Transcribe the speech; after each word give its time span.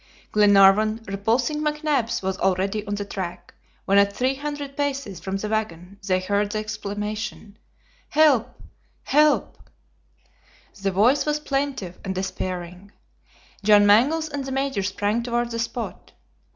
Glenarvan, 0.31 1.03
repulsing 1.05 1.61
McNabbs, 1.61 2.23
was 2.23 2.35
already 2.39 2.83
on 2.87 2.95
the 2.95 3.05
track, 3.05 3.53
when 3.85 3.99
at 3.99 4.11
three 4.13 4.33
hundred 4.33 4.75
paces 4.75 5.19
from 5.19 5.37
the 5.37 5.47
wagon 5.47 5.99
they 6.07 6.19
heard 6.19 6.51
the 6.51 6.57
exclamation: 6.57 7.59
"Help! 8.09 8.59
help!" 9.03 9.69
The 10.81 10.89
voice 10.89 11.27
was 11.27 11.39
plaintive 11.39 11.99
and 12.03 12.15
despairing. 12.15 12.91
John 13.63 13.85
Mangles 13.85 14.27
and 14.27 14.43
the 14.43 14.51
Major 14.51 14.81
sprang 14.81 15.21
toward 15.21 15.51
the 15.51 15.59
spot. 15.59 16.13